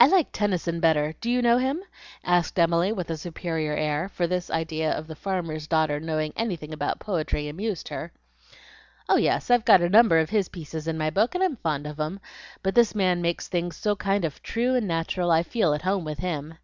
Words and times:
"I 0.00 0.08
like 0.08 0.32
Tennyson 0.32 0.80
better. 0.80 1.14
Do 1.20 1.30
you 1.30 1.40
know 1.40 1.58
him?" 1.58 1.84
asked 2.24 2.58
Emily, 2.58 2.90
with 2.90 3.10
a 3.10 3.16
superior 3.16 3.74
air, 3.76 4.08
for 4.08 4.26
the 4.26 4.44
idea 4.50 4.90
of 4.90 5.06
this 5.06 5.18
farmer's 5.20 5.68
daughter 5.68 6.00
knowing 6.00 6.32
anything 6.34 6.72
about 6.72 6.98
poetry 6.98 7.48
amused 7.48 7.90
her. 7.90 8.10
"Oh 9.08 9.14
yes, 9.14 9.48
I've 9.48 9.64
got 9.64 9.82
a 9.82 9.88
number 9.88 10.18
of 10.18 10.30
his 10.30 10.48
pieces 10.48 10.88
in 10.88 10.98
my 10.98 11.10
book, 11.10 11.36
and 11.36 11.44
I'm 11.44 11.54
fond 11.58 11.86
of 11.86 12.00
'em. 12.00 12.18
But 12.64 12.74
this 12.74 12.92
man 12.92 13.22
makes 13.22 13.46
things 13.46 13.76
so 13.76 13.94
kind 13.94 14.24
of 14.24 14.42
true 14.42 14.74
and 14.74 14.88
natural 14.88 15.30
I 15.30 15.44
feel 15.44 15.74
at 15.74 15.82
home 15.82 16.04
with 16.04 16.18
HIM. 16.18 16.56